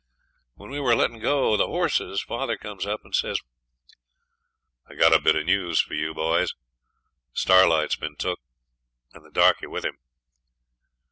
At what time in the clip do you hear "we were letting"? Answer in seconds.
0.71-1.19